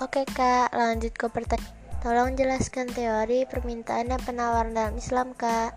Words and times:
Oke 0.00 0.24
kak, 0.24 0.72
lanjut 0.72 1.12
ke 1.12 1.28
pertanyaan. 1.28 1.76
Tolong 2.00 2.32
jelaskan 2.32 2.88
teori 2.88 3.44
permintaan 3.44 4.08
dan 4.08 4.20
penawaran 4.24 4.72
dalam 4.72 4.96
Islam 4.96 5.36
kak. 5.36 5.76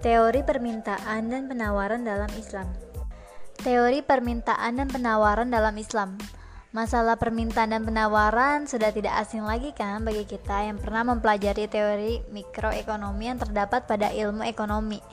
Teori 0.00 0.40
permintaan 0.40 1.28
dan 1.28 1.52
penawaran 1.52 2.08
dalam 2.08 2.32
Islam. 2.40 2.64
Teori 3.60 4.00
permintaan 4.00 4.80
dan 4.80 4.88
penawaran 4.88 5.52
dalam 5.52 5.76
Islam. 5.76 6.16
Masalah 6.72 7.20
permintaan 7.20 7.76
dan 7.76 7.84
penawaran 7.84 8.64
sudah 8.64 8.88
tidak 8.88 9.20
asing 9.20 9.44
lagi 9.44 9.76
kan 9.76 10.00
bagi 10.00 10.24
kita 10.24 10.72
yang 10.72 10.80
pernah 10.80 11.12
mempelajari 11.12 11.68
teori 11.68 12.24
mikroekonomi 12.32 13.24
yang 13.28 13.36
terdapat 13.36 13.84
pada 13.84 14.08
ilmu 14.16 14.48
ekonomi. 14.48 15.04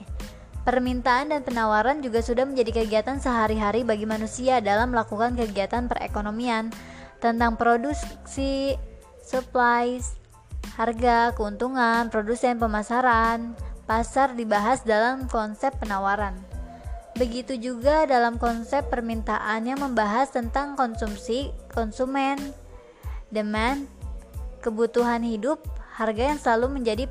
Permintaan 0.64 1.36
dan 1.36 1.44
penawaran 1.44 2.00
juga 2.00 2.24
sudah 2.24 2.48
menjadi 2.48 2.88
kegiatan 2.88 3.20
sehari-hari 3.20 3.84
bagi 3.84 4.08
manusia 4.08 4.64
dalam 4.64 4.96
melakukan 4.96 5.36
kegiatan 5.36 5.92
perekonomian 5.92 6.72
tentang 7.26 7.58
produksi, 7.58 8.78
supplies, 9.26 10.14
harga, 10.78 11.34
keuntungan, 11.34 12.14
produsen, 12.14 12.62
pemasaran, 12.62 13.58
pasar 13.90 14.38
dibahas 14.38 14.86
dalam 14.86 15.26
konsep 15.26 15.74
penawaran. 15.82 16.38
Begitu 17.16 17.58
juga 17.58 18.04
dalam 18.06 18.38
konsep 18.38 18.86
permintaan 18.92 19.66
yang 19.66 19.80
membahas 19.80 20.30
tentang 20.30 20.78
konsumsi, 20.78 21.50
konsumen, 21.72 22.38
demand, 23.32 23.88
kebutuhan 24.60 25.24
hidup, 25.24 25.64
harga 25.96 26.36
yang 26.36 26.40
selalu 26.42 26.84
menjadi 26.84 27.08